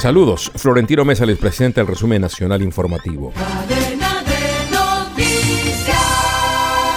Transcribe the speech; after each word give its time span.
Saludos, 0.00 0.50
Florentino 0.54 1.04
Mesa 1.04 1.26
les 1.26 1.36
presenta 1.36 1.82
el 1.82 1.86
resumen 1.86 2.22
nacional 2.22 2.62
informativo. 2.62 3.34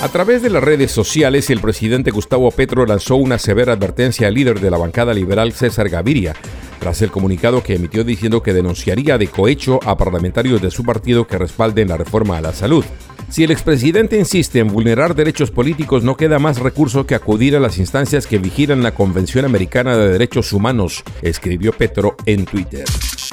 A 0.00 0.08
través 0.12 0.42
de 0.42 0.50
las 0.50 0.62
redes 0.62 0.92
sociales, 0.92 1.50
el 1.50 1.58
presidente 1.60 2.12
Gustavo 2.12 2.52
Petro 2.52 2.86
lanzó 2.86 3.16
una 3.16 3.38
severa 3.38 3.72
advertencia 3.72 4.28
al 4.28 4.34
líder 4.34 4.60
de 4.60 4.70
la 4.70 4.78
bancada 4.78 5.12
liberal 5.12 5.52
César 5.52 5.88
Gaviria, 5.88 6.36
tras 6.78 7.02
el 7.02 7.10
comunicado 7.10 7.64
que 7.64 7.74
emitió 7.74 8.04
diciendo 8.04 8.44
que 8.44 8.52
denunciaría 8.52 9.18
de 9.18 9.26
cohecho 9.26 9.80
a 9.84 9.96
parlamentarios 9.96 10.62
de 10.62 10.70
su 10.70 10.84
partido 10.84 11.26
que 11.26 11.36
respalden 11.36 11.88
la 11.88 11.96
reforma 11.96 12.38
a 12.38 12.42
la 12.42 12.52
salud. 12.52 12.84
Si 13.28 13.42
el 13.42 13.50
expresidente 13.50 14.18
insiste 14.18 14.60
en 14.60 14.68
vulnerar 14.68 15.14
derechos 15.14 15.50
políticos, 15.50 16.04
no 16.04 16.16
queda 16.16 16.38
más 16.38 16.58
recurso 16.58 17.06
que 17.06 17.14
acudir 17.14 17.56
a 17.56 17.60
las 17.60 17.78
instancias 17.78 18.26
que 18.26 18.38
vigilan 18.38 18.82
la 18.82 18.94
Convención 18.94 19.44
Americana 19.44 19.96
de 19.96 20.10
Derechos 20.10 20.52
Humanos, 20.52 21.02
escribió 21.22 21.72
Petro 21.72 22.16
en 22.26 22.44
Twitter. 22.44 22.84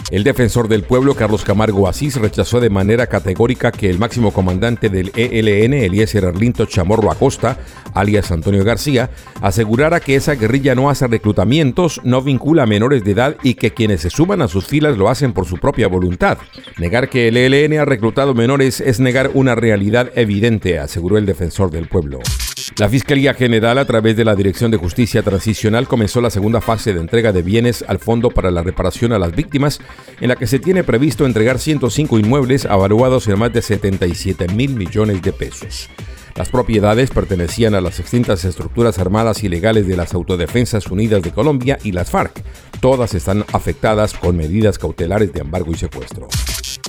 El 0.10 0.24
defensor 0.24 0.68
del 0.68 0.84
pueblo, 0.84 1.16
Carlos 1.16 1.44
Camargo 1.44 1.88
Asís, 1.88 2.16
rechazó 2.16 2.60
de 2.60 2.70
manera 2.70 3.08
categórica 3.08 3.72
que 3.72 3.90
el 3.90 4.00
máximo 4.00 4.32
comandante 4.32 4.90
del 4.90 5.12
ELN, 5.16 5.74
Eliezer 5.74 6.26
Arlinto 6.26 6.66
Chamorro 6.66 7.12
Acosta, 7.12 7.58
alias 7.94 8.32
Antonio 8.32 8.64
García, 8.64 9.10
asegurara 9.42 10.00
que 10.00 10.16
esa 10.16 10.36
guerrilla 10.36 10.76
no 10.76 10.90
hace 10.90 11.08
reclutamientos, 11.08 12.02
no 12.04 12.22
vincula 12.22 12.64
a 12.64 12.68
menores 12.68 13.04
de 13.04 13.12
edad 13.12 13.38
y 13.44 13.54
que 13.54 13.72
quienes 13.72 14.02
se 14.02 14.10
suman 14.10 14.42
a 14.42 14.48
sus 14.48 14.66
filas 14.66 14.98
lo 14.98 15.10
hacen 15.10 15.34
por 15.34 15.46
su 15.46 15.58
propia 15.58 15.88
voluntad. 15.88 16.40
Negar 16.78 17.10
que 17.10 17.28
el 17.28 17.38
ELN 17.38 17.80
ha 17.80 17.86
reclutado 17.86 18.34
menores 18.34 18.82
es 18.82 19.00
negar 19.00 19.32
una 19.34 19.56
realidad 19.56 19.81
evidente, 20.16 20.80
aseguró 20.80 21.18
el 21.18 21.26
defensor 21.26 21.72
del 21.72 21.88
pueblo. 21.88 22.20
La 22.78 22.88
Fiscalía 22.88 23.34
General, 23.34 23.78
a 23.78 23.86
través 23.86 24.16
de 24.16 24.24
la 24.24 24.36
Dirección 24.36 24.72
de 24.72 24.78
Justicia 24.78 25.24
Transicional, 25.24 25.88
comenzó 25.88 26.22
la 26.22 26.30
segunda 26.30 26.62
fase 26.62 26.94
de 26.94 27.02
entrega 27.02 27.32
de 27.32 27.42
bienes 27.42 27.84
al 27.88 28.00
Fondo 28.00 28.30
para 28.30 28.50
la 28.50 28.64
Reparación 28.64 29.12
a 29.12 29.20
las 29.20 29.36
Víctimas, 29.36 29.80
en 30.20 30.30
la 30.30 30.36
que 30.36 30.48
se 30.48 30.60
tiene 30.60 30.84
previsto 30.84 31.26
entregar 31.26 31.60
105 31.60 32.18
inmuebles 32.20 32.66
avaluados 32.66 33.28
en 33.28 33.40
más 33.40 33.52
de 33.52 33.62
77 33.62 34.48
mil 34.50 34.76
millones 34.76 35.22
de 35.22 35.34
pesos. 35.34 35.90
Las 36.36 36.50
propiedades 36.50 37.10
pertenecían 37.12 37.76
a 37.76 37.82
las 37.82 38.00
extintas 38.00 38.46
estructuras 38.46 39.00
armadas 39.00 39.44
ilegales 39.44 39.86
de 39.88 39.98
las 39.98 40.14
Autodefensas 40.14 40.88
Unidas 40.88 41.22
de 41.22 41.32
Colombia 41.32 41.78
y 41.84 41.92
las 41.92 42.10
FARC. 42.10 42.42
Todas 42.80 43.14
están 43.14 43.44
afectadas 43.52 44.14
con 44.14 44.38
medidas 44.38 44.80
cautelares 44.80 45.34
de 45.34 45.42
embargo 45.42 45.72
y 45.72 45.78
secuestro. 45.78 46.30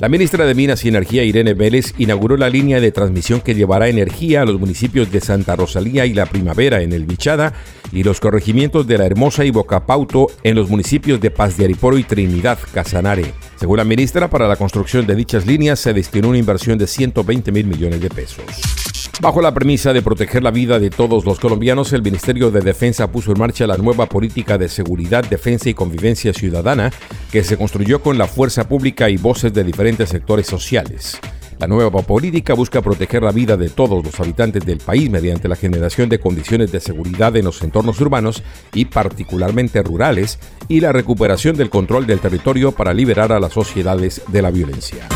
La 0.01 0.09
ministra 0.09 0.47
de 0.47 0.55
Minas 0.55 0.85
y 0.85 0.89
Energía, 0.89 1.23
Irene 1.23 1.55
Vélez, 1.55 1.95
inauguró 1.99 2.37
la 2.37 2.49
línea 2.49 2.81
de 2.81 2.91
transmisión 2.91 3.41
que 3.41 3.55
llevará 3.55 3.89
energía 3.89 4.43
a 4.43 4.45
los 4.45 4.59
municipios 4.59 5.13
de 5.13 5.21
Santa 5.21 5.55
Rosalía 5.55 6.07
y 6.07 6.15
La 6.15 6.27
Primavera 6.27 6.83
en 6.83 6.93
el 6.93 7.05
Bichada 7.05 7.53
y 7.93 8.03
los 8.03 8.19
corregimientos 8.19 8.87
de 8.87 8.99
La 8.99 9.07
Hermosa 9.07 9.45
y 9.45 9.51
Bocapauto 9.51 10.27
en 10.43 10.57
los 10.57 10.69
municipios 10.69 11.21
de 11.21 11.31
Paz 11.31 11.57
de 11.57 11.67
Ariporo 11.67 11.99
y 11.99 12.05
Trinidad, 12.05 12.59
Casanare. 12.73 13.33
Según 13.57 13.77
la 13.77 13.85
ministra, 13.85 14.29
para 14.29 14.49
la 14.49 14.57
construcción 14.57 15.07
de 15.07 15.15
dichas 15.15 15.47
líneas 15.47 15.79
se 15.79 15.93
destinó 15.93 16.31
una 16.31 16.39
inversión 16.39 16.79
de 16.79 16.87
120 16.87 17.53
mil 17.53 17.67
millones 17.67 18.01
de 18.01 18.09
pesos. 18.09 18.82
Bajo 19.21 19.43
la 19.43 19.55
premisa 19.55 19.93
de 19.93 20.03
proteger 20.03 20.43
la 20.43 20.51
vida 20.51 20.81
de 20.81 20.91
todos 20.91 21.25
los 21.25 21.39
colombianos, 21.39 21.93
el 21.93 22.03
Ministerio 22.03 22.51
de 22.51 22.61
Defensa 22.61 23.13
puso 23.13 23.31
en 23.31 23.39
marcha 23.39 23.67
la 23.67 23.77
nueva 23.77 24.07
política 24.07 24.59
de 24.59 24.69
seguridad, 24.69 25.25
defensa 25.25 25.69
y 25.69 25.75
convivencia 25.75 26.33
ciudadana 26.33 26.91
que 27.31 27.45
se 27.45 27.57
construyó 27.57 28.03
con 28.03 28.19
la 28.19 28.27
fuerza 28.27 28.67
pública 28.67 29.11
y 29.11 29.19
voces 29.19 29.53
de 29.53 29.65
diferentes 29.65 30.09
sectores 30.09 30.47
sociales. 30.47 31.21
La 31.61 31.69
nueva 31.69 32.03
política 32.03 32.55
busca 32.55 32.83
proteger 32.83 33.23
la 33.23 33.31
vida 33.31 33.57
de 33.57 33.69
todos 33.69 34.05
los 34.05 34.19
habitantes 34.19 34.67
del 34.67 34.79
país 34.79 35.09
mediante 35.09 35.47
la 35.47 35.55
generación 35.55 36.09
de 36.09 36.19
condiciones 36.19 36.73
de 36.73 36.81
seguridad 36.81 37.37
en 37.37 37.45
los 37.45 37.63
entornos 37.63 38.01
urbanos 38.01 38.43
y 38.75 38.87
particularmente 38.87 39.81
rurales 39.83 40.41
y 40.69 40.81
la 40.81 40.91
recuperación 40.91 41.57
del 41.57 41.71
control 41.71 42.07
del 42.07 42.19
territorio 42.19 42.73
para 42.73 42.93
liberar 42.95 43.31
a 43.31 43.39
las 43.39 43.53
sociedades 43.53 44.23
de 44.27 44.43
la 44.43 44.51
violencia. 44.51 45.07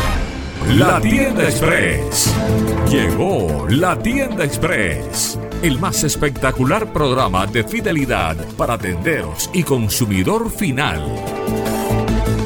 La 0.65 0.99
Tienda 0.99 1.43
Express. 1.43 2.33
Llegó 2.89 3.67
la 3.69 3.97
Tienda 3.97 4.43
Express. 4.43 5.39
El 5.61 5.79
más 5.79 6.03
espectacular 6.03 6.91
programa 6.91 7.45
de 7.45 7.63
fidelidad 7.63 8.35
para 8.57 8.77
tenderos 8.77 9.49
y 9.53 9.63
consumidor 9.63 10.49
final. 10.49 11.01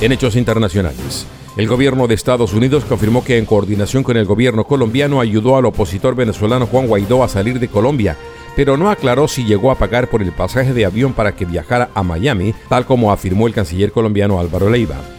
En 0.00 0.12
hechos 0.12 0.36
internacionales. 0.36 1.26
El 1.56 1.68
gobierno 1.68 2.06
de 2.06 2.14
Estados 2.14 2.52
Unidos 2.52 2.84
confirmó 2.84 3.24
que 3.24 3.38
en 3.38 3.46
coordinación 3.46 4.02
con 4.02 4.18
el 4.18 4.26
gobierno 4.26 4.64
colombiano 4.64 5.20
ayudó 5.20 5.56
al 5.56 5.64
opositor 5.64 6.14
venezolano 6.14 6.66
Juan 6.66 6.86
Guaidó 6.86 7.24
a 7.24 7.28
salir 7.28 7.58
de 7.58 7.68
Colombia, 7.68 8.18
pero 8.54 8.76
no 8.76 8.90
aclaró 8.90 9.26
si 9.26 9.44
llegó 9.44 9.70
a 9.70 9.78
pagar 9.78 10.10
por 10.10 10.20
el 10.20 10.32
pasaje 10.32 10.74
de 10.74 10.84
avión 10.84 11.14
para 11.14 11.34
que 11.34 11.46
viajara 11.46 11.88
a 11.94 12.02
Miami, 12.02 12.54
tal 12.68 12.84
como 12.84 13.10
afirmó 13.10 13.46
el 13.46 13.54
canciller 13.54 13.90
colombiano 13.90 14.38
Álvaro 14.38 14.68
Leiva. 14.68 15.15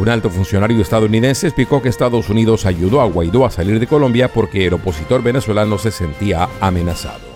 Un 0.00 0.08
alto 0.08 0.30
funcionario 0.30 0.80
estadounidense 0.80 1.46
explicó 1.46 1.82
que 1.82 1.90
Estados 1.90 2.30
Unidos 2.30 2.64
ayudó 2.64 3.02
a 3.02 3.04
Guaidó 3.04 3.44
a 3.44 3.50
salir 3.50 3.78
de 3.78 3.86
Colombia 3.86 4.32
porque 4.32 4.66
el 4.66 4.72
opositor 4.72 5.22
venezolano 5.22 5.76
se 5.76 5.90
sentía 5.90 6.48
amenazado. 6.58 7.29